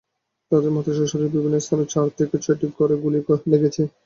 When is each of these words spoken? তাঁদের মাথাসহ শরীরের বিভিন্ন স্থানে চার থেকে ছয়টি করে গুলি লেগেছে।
তাঁদের 0.51 0.71
মাথাসহ 0.71 1.05
শরীরের 1.07 1.35
বিভিন্ন 1.35 1.57
স্থানে 1.59 1.85
চার 1.93 2.07
থেকে 2.17 2.35
ছয়টি 2.37 2.67
করে 2.79 2.95
গুলি 3.03 3.19
লেগেছে। 3.51 3.81